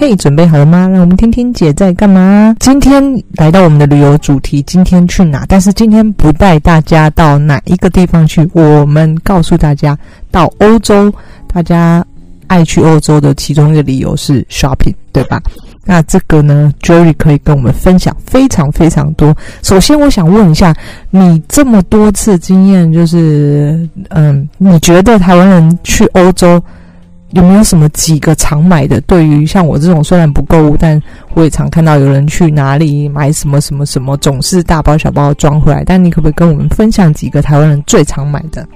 [0.00, 0.88] 嘿，准备好了吗？
[0.88, 2.56] 让我们听听姐在干嘛。
[2.58, 3.02] 今天
[3.34, 5.44] 来到我们的旅游主题，今天去哪？
[5.46, 9.98] 但是今天不带大家到哪一个地方去，我们告诉大家
[10.30, 11.12] 到欧洲。
[11.52, 12.02] 大家
[12.46, 15.38] 爱去欧洲的其中一个理由是 shopping，对吧？
[15.84, 19.36] 那这个呢，Jory 可以跟我们分享非常非常多。
[19.62, 20.74] 首先，我想问一下，
[21.10, 26.58] 你这么多次经验，就是嗯，你觉得台湾人去欧洲？
[27.32, 29.00] 有没有什么几个常买的？
[29.02, 31.00] 对于像我这种虽然不购物，但
[31.34, 35.84] 我也常看到有人去哪里买什么什么什么，总是大包小包装回来。
[35.84, 38.66] 但你可不可以跟我们分享几个台湾人最常买的？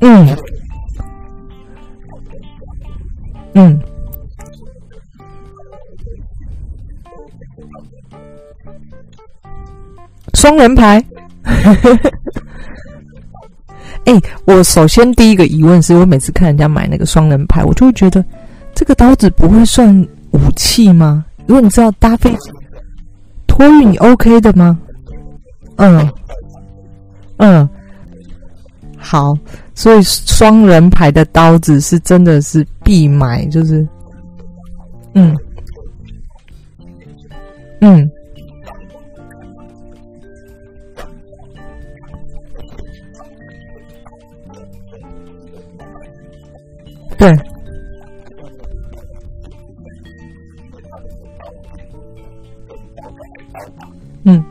[0.00, 0.36] 嗯
[3.54, 3.80] 嗯，
[10.34, 11.04] 双人牌。
[14.08, 18.24] 哎、我首先第一个疑问是我每次看人家买那个双人牌，我就会觉得
[18.74, 19.94] 这个刀子不会算
[20.30, 21.26] 武器吗？
[21.46, 22.50] 如果你知道搭飞机
[23.46, 24.78] 托运，你 OK 的吗？
[25.76, 26.10] 嗯
[27.36, 27.68] 嗯，
[28.96, 29.36] 好，
[29.74, 33.86] 所以双人牌的刀子是真的是必买，就是
[35.12, 35.36] 嗯
[37.82, 38.10] 嗯。
[47.18, 47.34] 对，
[54.24, 54.44] 嗯，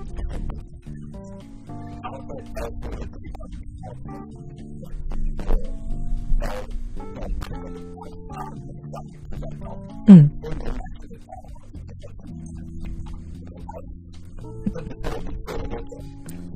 [10.07, 10.29] 嗯，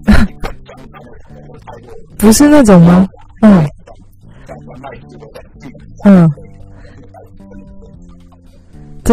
[2.18, 3.08] 不是那种吗？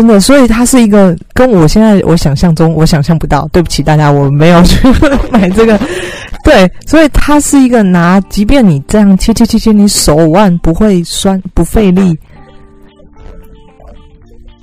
[0.08, 3.46] 的，所以它是一个跟我现在我想象中我想象不到。
[3.52, 4.88] 对不起大家，我没有去
[5.30, 5.78] 买这个。
[6.42, 12.18] 对，所以它是一个拿，即便你这样切切切切，你手腕不会酸，不费力。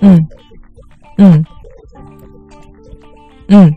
[0.02, 0.28] 嗯
[1.18, 1.46] 嗯
[3.48, 3.74] 嗯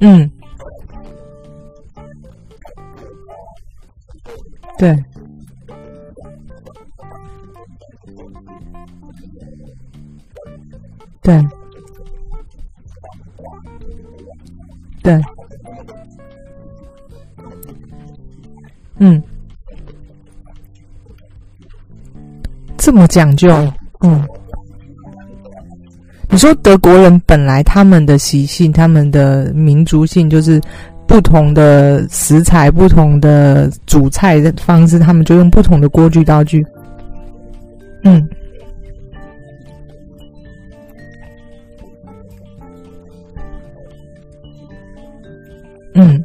[0.00, 0.30] 嗯。
[4.78, 4.96] 对，
[23.12, 23.48] 讲究，
[24.00, 24.26] 嗯，
[26.30, 30.58] 你说德国人本来他们的习性，他们的民族性就是。
[31.04, 36.64] 不同的食材，不同的煮菜的方式，他们就用不同的锅具刀具。
[38.02, 38.26] 嗯，
[45.92, 46.24] 嗯，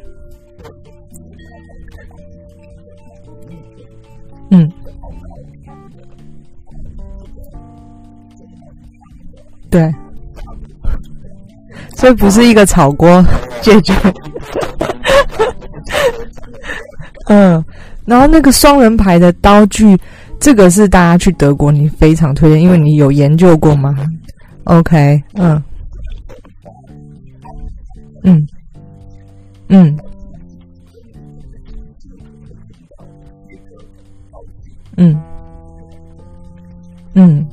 [11.98, 13.24] 所以不是一个炒锅
[13.60, 13.92] 解决。
[17.26, 17.62] 嗯，
[18.06, 19.98] 然后那个双人牌的刀具，
[20.38, 23.96] 这个是大家去德国你非常推荐，因为你有研究过吗
[24.62, 25.60] ？OK，嗯，
[28.22, 28.48] 嗯，
[29.68, 29.98] 嗯，
[34.96, 35.20] 嗯，
[37.14, 37.46] 嗯，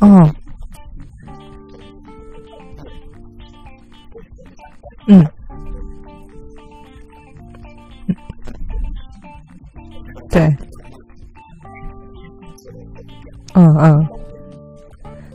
[0.00, 0.30] 哦。
[5.08, 5.24] 嗯，
[10.28, 10.56] 对，
[13.54, 14.08] 嗯嗯，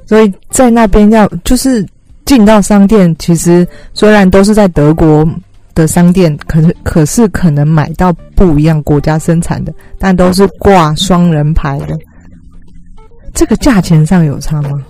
[0.06, 1.86] 所以在那边要就是
[2.26, 5.26] 进到商店，其实虽然都是在德国
[5.74, 11.98] 的商店，可是可是可能买到不一样国家生产的，但都是挂双人牌的，
[13.34, 14.86] 这个价钱上有差吗？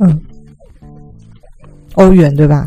[0.00, 0.20] 嗯，
[1.94, 2.66] 欧元对吧？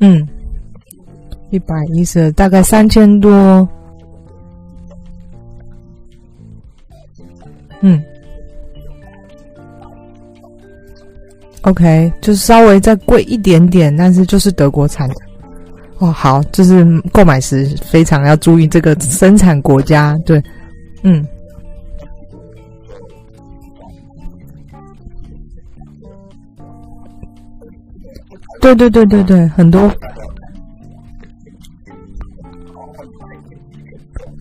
[0.00, 0.26] 嗯，
[1.50, 3.68] 一百一十，大概三千多。
[7.82, 8.02] 嗯
[11.62, 15.29] ，OK，就是稍微再贵一点点，但是就是德国产的。
[16.00, 20.42] 哦好就是购买时非常要注意这个生产国家对
[21.02, 21.24] 嗯。
[28.60, 29.90] 对对对对对很多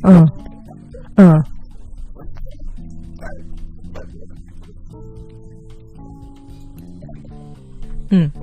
[0.04, 0.30] 嗯
[1.16, 1.44] 嗯。
[8.10, 8.39] 嗯。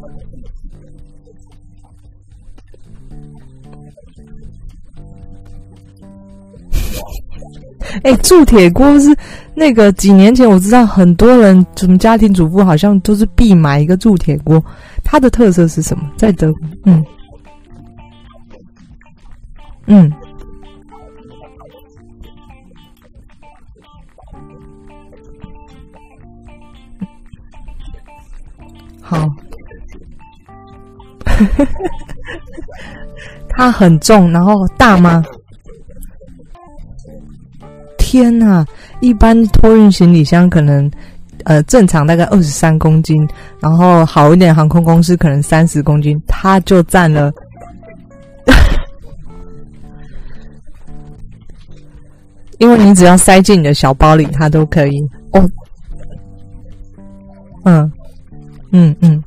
[8.03, 9.17] 哎，铸铁锅是
[9.55, 14.63] 那个几年前我知道很多人什么家庭主妇好像都是必买一个铸铁锅，
[15.03, 16.09] 它的特色是什么？
[16.17, 17.05] 在德国，嗯
[19.87, 20.13] 嗯，
[29.01, 29.29] 好，
[33.49, 35.25] 它很重，然后大吗？
[38.17, 38.65] 天呐，
[39.01, 40.91] 一般托运行李箱可能，
[41.45, 43.29] 呃，正常大概二十三公斤，
[43.61, 47.31] 然后好一点航空公司可能三十公斤，它就占了，
[52.57, 54.99] 因为你只要塞进你的小包里，它都可以。
[55.33, 55.51] 哦，
[57.65, 57.93] 嗯，
[58.73, 59.23] 嗯嗯，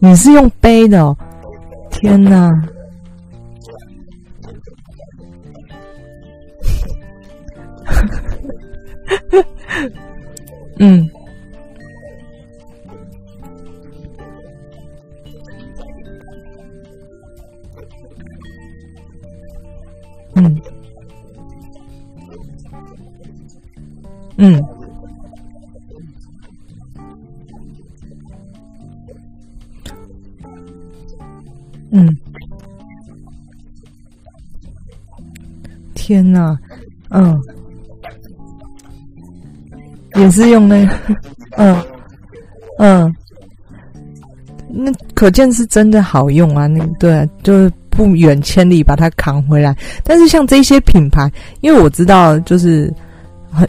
[0.00, 1.16] 你是用背的哦？
[1.88, 2.50] 天呐！
[10.78, 11.10] 嗯，
[40.42, 40.94] 是用那个，
[41.56, 41.82] 嗯
[42.78, 43.14] 嗯，
[44.68, 46.66] 那可见是真的好用啊！
[46.66, 49.74] 那对，就是不远千里把它扛回来。
[50.04, 51.30] 但是像这些品牌，
[51.60, 52.92] 因为我知道，就是。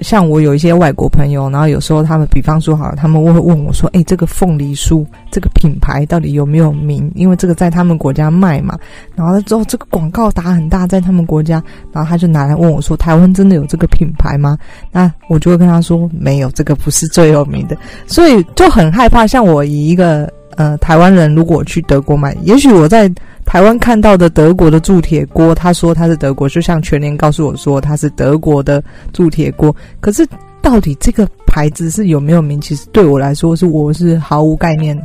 [0.01, 7.11] 像我有一些外国朋友，然后有时候他们，比方说好了，他们会问我说：“哎，这个凤梨酥这个品牌到底有没有名？
[7.15, 8.77] 因为这个在他们国家卖嘛。”
[9.15, 11.61] 然后之后这个广告打很大，在他们国家，
[11.91, 14.57] 然后他就拿来问我说：“台湾真的有这个品牌吗？”
[14.91, 23.11] 那我就会跟他说：“没有，这个不是最有名的。”所以就很害怕，像我以一个呃台湾人，如果去德国买，也许我在。
[23.47, 28.83] 台湾看到的德国的铸铁锅，他说他是德国，就像全联告诉我说他是德国的
[29.13, 29.73] 铸铁锅。
[30.01, 30.27] 可是
[30.61, 32.59] 到底这个牌子是有没有名？
[32.59, 35.01] 其实对我来说是我是毫无概念。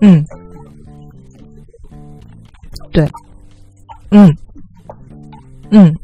[0.00, 0.24] 嗯，
[2.90, 3.06] 对，
[4.10, 4.34] 嗯，
[5.70, 5.94] 嗯，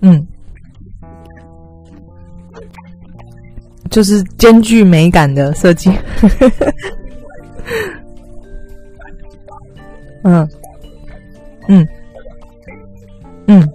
[0.00, 0.26] 嗯。
[3.94, 5.88] 就是兼具美感的设计，
[10.24, 10.48] 嗯，
[11.68, 11.88] 嗯，
[13.46, 13.72] 嗯，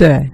[0.00, 0.30] 对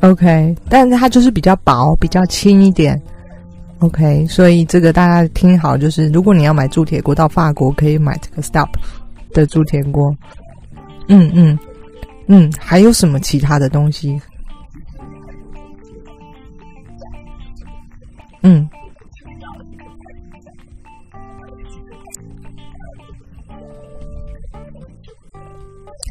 [0.00, 2.98] ，OK，但是它就是比较薄，比较轻一点
[3.80, 8.70] ，OK，所以这个大家听好，就是如果你要买铸铁锅到法国，可以买这个 Stop
[9.34, 10.16] 的铸铁锅，
[11.08, 11.58] 嗯嗯。
[12.26, 14.18] 嗯，还有什么其他的东西？
[18.40, 18.66] 嗯，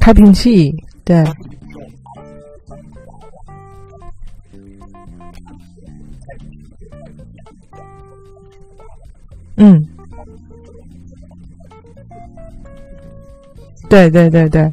[0.03, 0.69] 开瓶器，
[1.05, 1.23] 对，
[9.55, 9.81] 嗯，
[13.89, 14.69] 对对对对。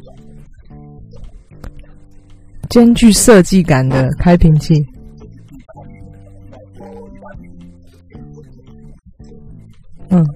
[2.69, 4.85] 兼具设计感的开瓶器，
[10.09, 10.27] 嗯，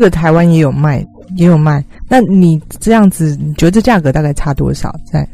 [0.00, 1.84] 这个台湾也有卖，也有卖。
[2.08, 4.90] 那你这样子，你觉得这价格大概差多少？
[5.04, 5.28] 在？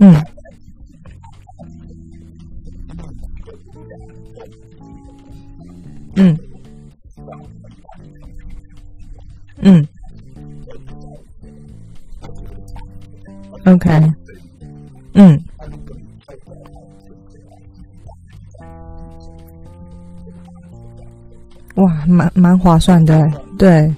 [0.00, 0.20] 嗯，
[6.16, 6.36] 嗯，
[9.60, 9.86] 嗯
[13.66, 13.88] ，OK，
[15.14, 15.40] 嗯，
[21.80, 23.92] 哇，蛮蛮划算的，对。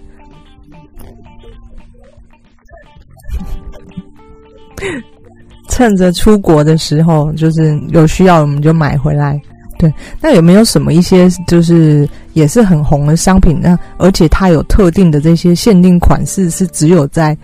[5.68, 9.40] 趁着出国的时候，就是有需要我们就买回来。
[9.78, 13.78] 对，那有没有什么一些就是也是很红的商品呢？
[13.96, 17.36] 而且它有特定的这些限定款式，是只有在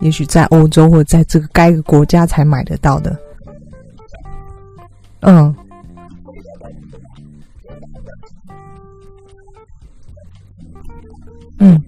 [0.00, 3.16] 也许在欧洲或者在这个该个国家才买得到的。
[5.20, 5.54] 嗯，
[11.58, 11.82] 嗯，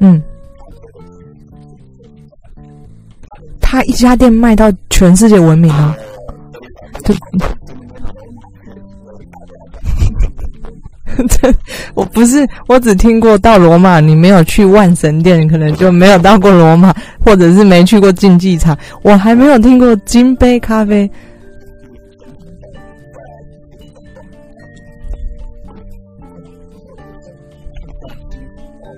[0.00, 0.22] 嗯。
[3.60, 5.96] 他一家店卖到全世界闻名啊！
[7.02, 7.12] 这，
[11.28, 11.52] 这
[11.94, 18.78] 我不是，我只听过到罗马，你没有去万神殿，可能就没有到过罗马，或者是没去过竞技场。
[19.02, 21.10] 我还没有听过金杯咖啡。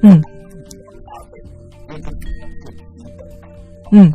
[0.02, 0.22] 嗯，
[3.92, 4.12] 嗯。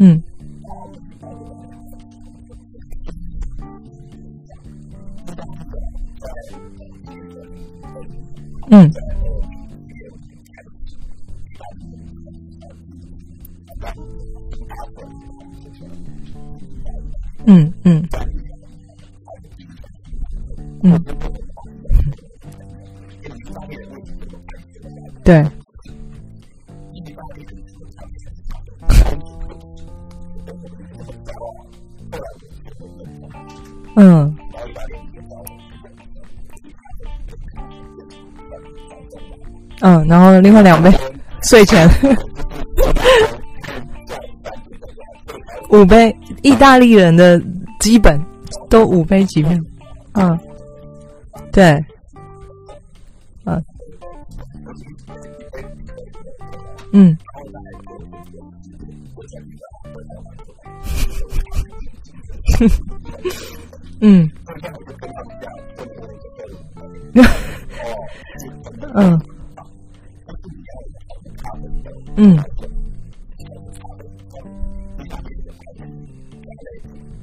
[0.00, 0.22] 嗯，
[8.70, 8.92] 嗯，
[17.46, 18.08] 嗯嗯，
[20.82, 21.04] 嗯，
[25.28, 25.44] 对。
[33.94, 34.34] 嗯，
[39.80, 40.90] 嗯，然后另外两杯
[41.42, 41.86] 睡前
[45.68, 47.38] 五杯，意大利人的
[47.80, 48.18] 基本
[48.70, 49.52] 都五杯起票。
[50.14, 50.38] 嗯，
[51.52, 51.84] 对，
[56.92, 57.16] 嗯。
[64.00, 64.30] 嗯，
[68.94, 69.20] 嗯，
[72.16, 72.38] 嗯，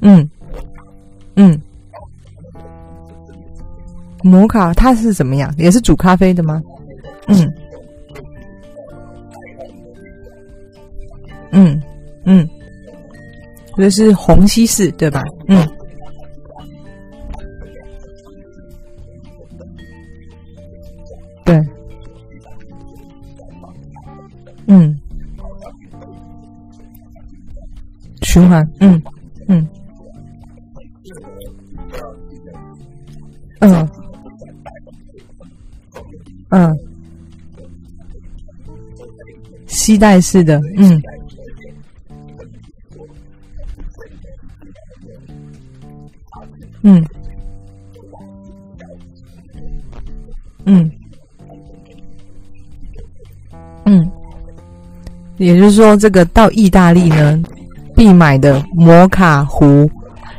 [0.01, 0.29] 嗯，
[1.35, 1.61] 嗯，
[4.23, 5.53] 摩卡它是怎么样？
[5.57, 6.61] 也是煮咖啡的吗？
[7.27, 7.53] 嗯，
[13.77, 15.21] 这是虹吸式对吧？
[15.47, 15.65] 嗯。
[21.45, 21.61] 对，
[24.65, 24.99] 嗯，
[28.23, 28.99] 循环，嗯
[29.47, 29.67] 嗯，
[33.59, 33.89] 嗯，
[36.49, 36.79] 嗯，
[39.67, 40.99] 携带式的，嗯，
[46.81, 47.05] 嗯，
[50.65, 50.91] 嗯。
[53.87, 54.11] 嗯，
[55.37, 57.39] 也就是说，这个到意大利呢，
[57.95, 59.87] 必买的摩卡壶，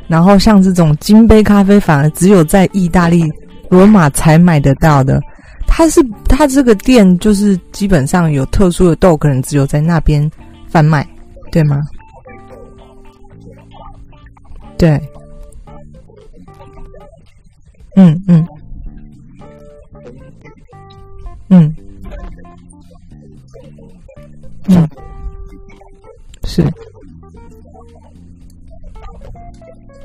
[0.09, 3.23] 然后像这种金杯咖啡，反而只有在意大利
[3.71, 5.23] 罗马才买得到的。
[5.65, 10.29] 它是它这个店就是基本上有特殊的豆，可能只有在那边
[10.69, 11.07] 贩卖，
[11.53, 11.81] 对吗？
[14.79, 15.01] 对，
[17.97, 18.47] 嗯嗯。
[21.49, 21.75] 嗯。
[24.69, 24.89] 嗯，
[26.43, 26.63] 是，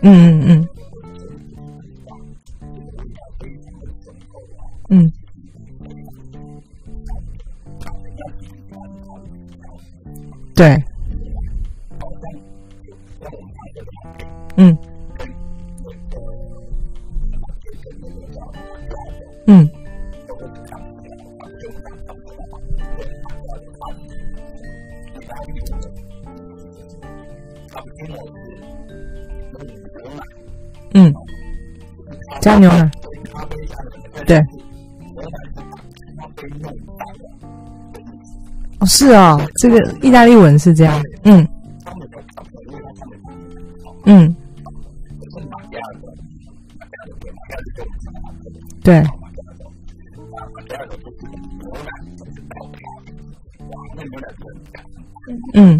[0.02, 0.70] 嗯嗯嗯，
[4.90, 5.12] 嗯，
[10.54, 10.84] 对，
[38.86, 41.02] 是哦，这个意大利文是这样。
[41.24, 41.48] 嗯。
[44.06, 44.36] 嗯。
[48.84, 49.04] 对。
[55.54, 55.80] 嗯。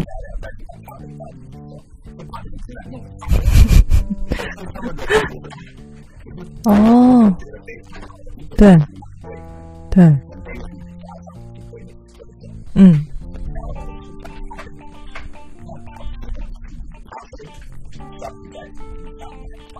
[6.64, 7.36] 哦，
[8.56, 8.78] 对，
[9.90, 10.16] 对，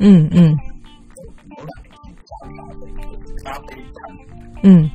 [0.04, 0.58] 嗯嗯，
[4.64, 4.90] 嗯，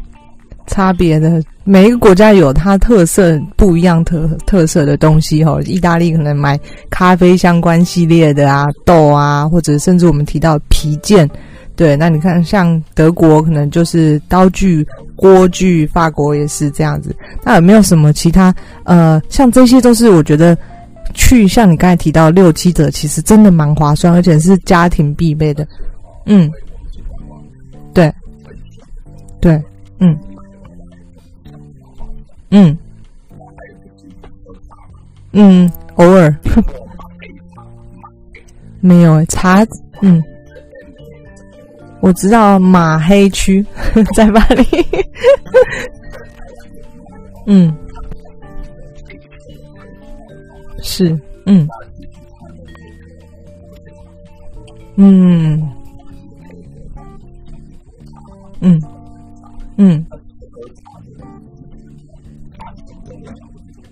[0.68, 1.42] 差别的。
[1.64, 6.60] 每一个国家有它特色不一样特特色的东西哈，意大利可能买
[6.90, 11.30] 咖啡相关系列的啊，豆啊，或者甚至我们提到皮件，
[11.76, 14.86] 对，那你看像德国可能就是刀具、
[15.16, 17.16] 锅具，法国也是这样子。
[17.44, 20.58] 那有没有什么其他呃，像这些都是我觉得
[21.14, 25.68] 去像你刚才提到六七折，其实真的蛮划算，而且是家庭必备的。
[26.26, 26.52] 嗯，
[27.94, 28.14] 对，
[29.40, 29.62] 对，
[30.00, 30.18] 嗯。
[32.50, 32.78] 嗯，
[35.34, 36.34] 嗯，偶尔，
[38.80, 39.66] 没有查，
[40.02, 40.24] 嗯，
[42.00, 43.66] 我知道马黑区
[44.16, 44.64] 在巴黎，
[47.48, 47.76] 嗯，
[50.84, 51.10] 是，
[51.46, 51.68] 嗯，
[54.96, 55.72] 嗯，
[58.62, 58.82] 嗯，
[59.78, 60.06] 嗯。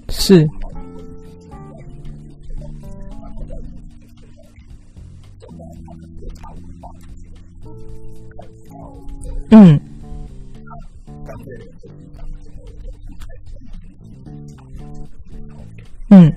[0.09, 0.47] 是，
[9.51, 9.79] 嗯，
[16.09, 16.33] 嗯，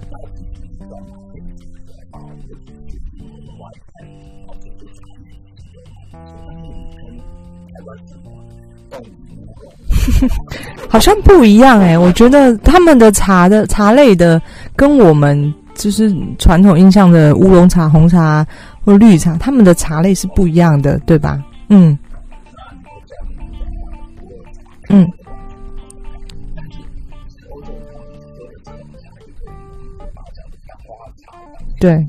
[10.89, 14.41] 好像不一样哎，我觉得他们的茶的茶类的
[14.75, 18.45] 跟我们就是传统印象的乌龙茶、红茶
[18.85, 21.41] 或绿茶，他们的茶类是不一样的，对吧？
[21.69, 21.97] 嗯，
[24.89, 25.07] 嗯，
[31.79, 32.05] 对，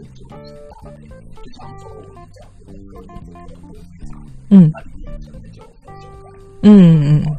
[4.50, 4.72] 嗯，
[6.64, 7.39] 嗯嗯。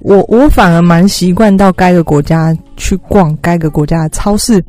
[0.00, 4.64] 我我反而蛮习惯到该个国家去逛该个国家的超市，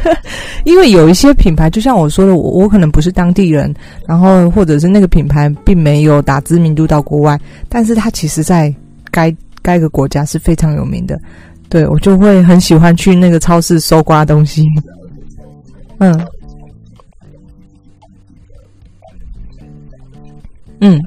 [0.64, 3.74] 因为有一些品牌，就像我说的，我我可能不是当地人，
[4.06, 8.74] 然后或者是那个品牌并没有打知名度到国外，但是它其实在
[9.10, 11.18] 该该个国家是非常有名的，
[11.70, 14.62] 对，我就会很喜欢去那个超市搜刮东西，
[15.98, 16.26] 嗯，
[20.80, 21.00] 嗯。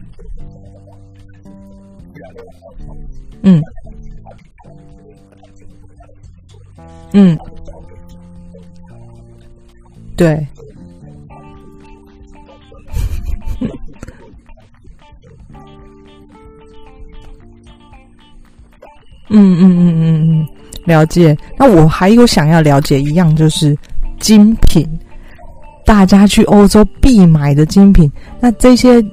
[3.42, 3.62] 嗯，
[7.14, 7.38] 嗯，
[10.16, 10.46] 对，
[19.30, 20.48] 嗯嗯嗯嗯嗯，
[20.86, 21.38] 了解。
[21.58, 23.78] 那我还有想要了解一样，就是
[24.20, 24.88] 精品，
[25.86, 29.04] 大家去欧洲必买的精品，那这些。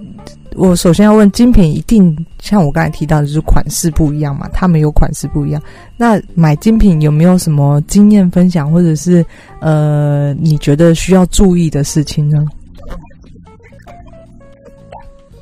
[0.57, 4.49] 我首先要问，精品一定像我刚才提到的，就是款式不一样嘛？
[4.55, 5.63] 他们有款式不一样。
[5.99, 9.25] 那买精品有没有什么经验分享，或者是
[9.61, 12.43] 呃，你觉得需要注意的事情呢？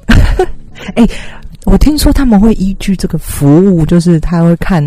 [0.97, 1.07] 哎、
[1.65, 4.83] 我听说他们会依据这个服务，就是他会看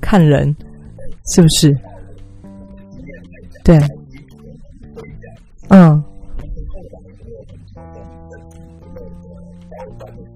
[0.00, 0.54] 看人，
[1.34, 1.74] 是不是？
[3.64, 3.80] 对，
[5.68, 6.04] 嗯。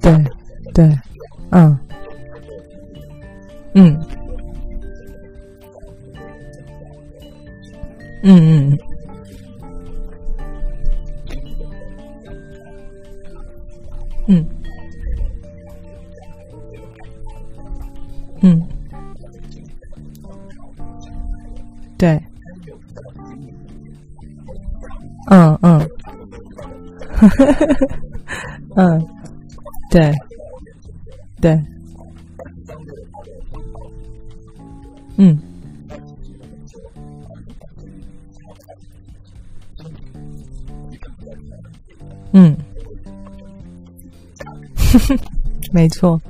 [0.06, 0.24] 对
[0.72, 0.98] 对
[1.50, 1.78] 嗯。
[3.74, 4.00] 嗯。
[8.22, 8.36] 嗯
[8.72, 8.78] 嗯。
[14.28, 14.46] 嗯。
[18.42, 18.68] 嗯。
[21.98, 22.22] 对。
[25.30, 25.90] 嗯嗯。
[28.76, 29.08] 嗯。
[29.90, 30.12] 对。
[31.40, 31.62] 对，
[35.16, 35.38] 嗯。
[42.32, 42.54] 嗯，
[45.72, 46.20] 没错，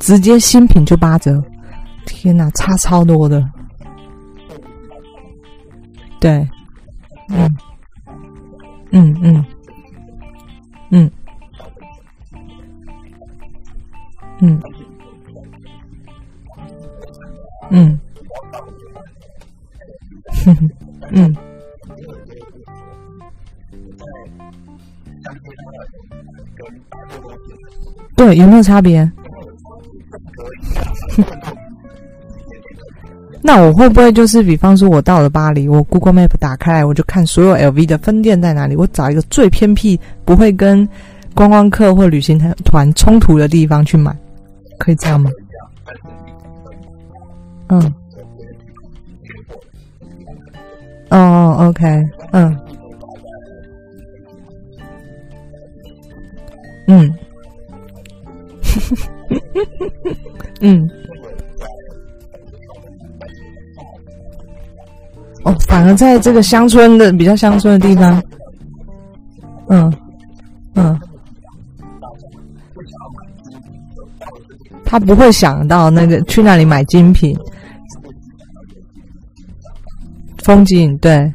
[0.00, 1.40] 直接新品就八折，
[2.04, 3.48] 天哪，差超多的。
[6.20, 6.48] 对，
[7.28, 7.56] 嗯，
[8.92, 9.44] 嗯嗯，
[10.90, 11.10] 嗯，
[14.40, 14.60] 嗯，
[17.70, 17.98] 嗯。
[21.10, 21.36] 嗯，
[28.16, 29.10] 对，有没有差别？
[33.46, 40.86] 那我会不会就是，比方说，我到了巴黎，我 Google Map 打开来，我就看所有 LV 的分店在哪里，我找一个最偏僻、不会跟
[41.32, 44.12] 观光客或旅行团冲突的地方去买，
[44.78, 45.30] 可以这样吗？
[47.68, 47.94] 嗯。
[51.10, 51.84] 哦、oh，OK，
[52.32, 52.58] 嗯，
[56.88, 57.14] 嗯，
[60.60, 60.90] 嗯，
[65.46, 68.20] 哦，反而在这个乡村的比较乡村的地方，
[69.68, 69.92] 嗯，
[70.74, 71.00] 嗯，
[74.84, 77.38] 他不会想到那个去那里买精品。
[80.38, 81.32] 风景对，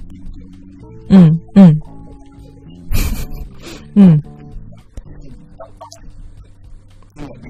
[1.10, 1.82] 嗯嗯。
[3.94, 4.22] 嗯，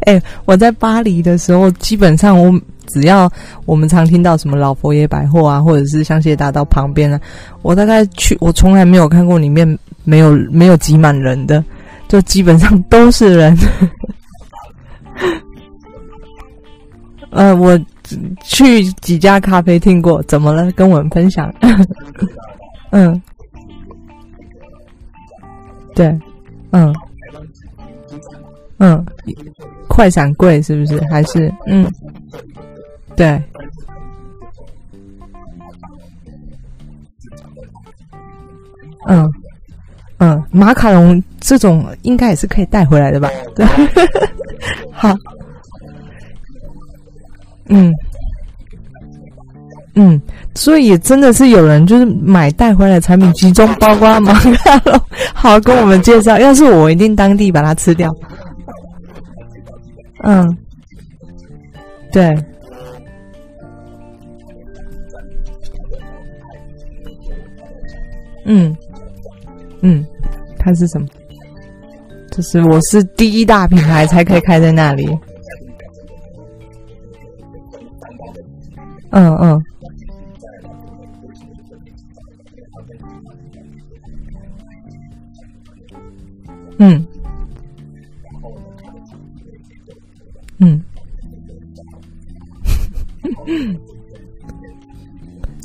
[0.05, 2.51] 哎、我在巴黎的时候，基本上我
[2.93, 3.29] 只要
[3.65, 7.19] 我们常听到什么老佛爷百货啊，或者是香榭大道旁边啊，
[7.63, 9.67] 我大概去，我从来没有看过里面
[10.03, 11.63] 没有没有挤满人的，
[12.07, 13.57] 就基本上都是人。
[17.31, 17.79] 呃，我。
[18.43, 20.69] 去几家咖啡厅过，怎么了？
[20.73, 21.51] 跟我们分享。
[22.91, 23.19] 嗯，
[25.95, 26.15] 对，
[26.71, 26.93] 嗯，
[28.77, 29.03] 嗯，
[29.87, 30.99] 快闪柜是不是？
[31.09, 31.89] 还是嗯，
[33.15, 33.41] 对，
[39.07, 39.29] 嗯
[40.17, 43.29] 嗯，马卡龙这种应该也是可以带回来的吧？
[43.55, 43.65] 对，
[44.91, 45.13] 好。
[47.67, 47.93] 嗯，
[49.95, 50.21] 嗯，
[50.53, 55.01] 所以真的是有人就是买带回来的产品，集中包括马卡龙，
[55.33, 56.37] 好跟我们介绍。
[56.37, 58.13] 要是我，一定当地把它吃掉。
[60.23, 60.57] 嗯，
[62.11, 62.33] 对，
[68.45, 68.75] 嗯，
[69.81, 70.05] 嗯，
[70.57, 71.07] 它是什么？
[72.31, 75.07] 就是我是第一大品牌才可以开在那里。
[79.11, 79.63] 嗯嗯，
[86.79, 87.07] 嗯，
[90.57, 90.83] 嗯，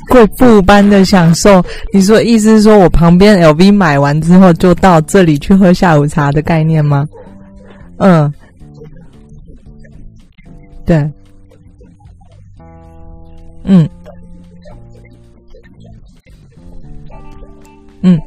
[0.09, 1.63] 贵妇般的享受。
[1.93, 7.07] 你说意思是说我旁边 LV 买完之后就到这里去喝下午茶的概念吗？
[7.97, 8.33] 嗯，
[10.85, 11.09] 对。
[13.65, 13.87] 嗯，
[18.01, 18.19] 嗯，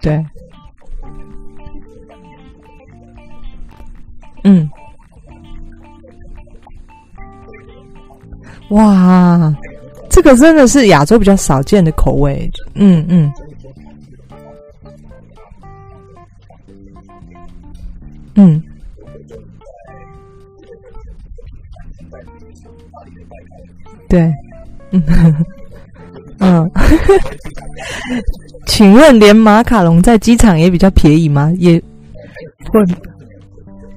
[0.00, 0.24] 对，
[4.42, 4.68] 嗯，
[8.70, 9.54] 哇，
[10.10, 13.32] 这个真的是亚洲比较少见的口味，嗯嗯，
[18.34, 18.62] 嗯。
[24.08, 24.32] 对，
[24.92, 25.02] 嗯
[26.38, 26.70] 嗯，
[28.66, 31.52] 请问连马卡龙在机场也比较便宜吗？
[31.58, 31.82] 也
[32.70, 32.80] 会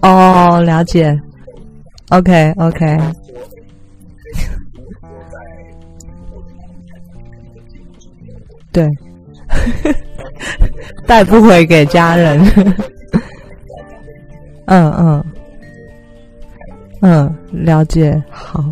[0.02, 1.16] 哦，了解。
[2.10, 2.98] OK OK，
[8.78, 8.88] 对，
[11.08, 12.40] 带不回给家人。
[14.66, 15.26] 嗯嗯
[17.02, 18.22] 嗯，了解。
[18.30, 18.64] 好，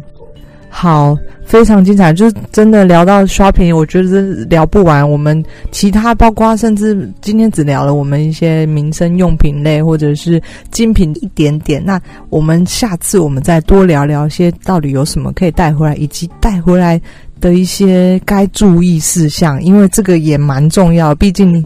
[0.78, 5.10] 好，非常精彩，就是真的聊到刷屏我觉得聊不完。
[5.10, 10.40] 我们其他包括甚至今天只聊了我们一些民生用品类或者是
[10.72, 11.82] 精品一点点。
[11.84, 17.02] 那我们下次我们再多聊聊些到底有什么可以带回来，以及带回来
[17.40, 21.66] 的一些该注意事项，因为这个也蛮重要，毕竟。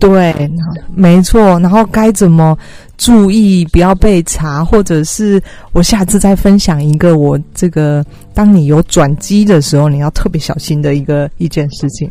[0.00, 0.50] 对，
[0.94, 1.60] 没错。
[1.60, 2.56] 然后该怎么
[2.96, 5.40] 注意不要被查，或者是
[5.72, 12.10] 我下次再分享一个我这个当你有转机的时候，你要特别小心的一个一件事情。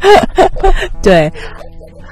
[1.00, 1.32] 对，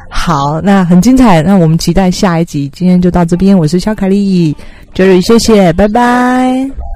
[0.09, 1.42] 好，那很精彩。
[1.42, 2.70] 那我们期待下一集。
[2.72, 4.57] 今天就到这边，我是小凯丽
[4.94, 6.88] ，Jerry，谢谢，拜拜。